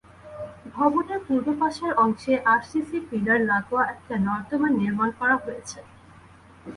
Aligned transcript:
ভবনের 0.75 1.19
পূর্বপাশের 1.27 1.91
অংশে 2.03 2.33
RCC 2.53 2.97
pillar 3.09 3.39
লাাগোয়া 3.49 3.83
একটি 3.93 4.13
নর্দমা 4.27 4.69
নির্মাণ 4.79 5.09
করা 5.19 5.35
হয়েছে। 5.43 5.79